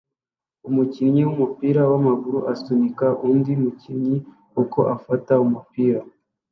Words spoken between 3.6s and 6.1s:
mukinnyi uko afata umupira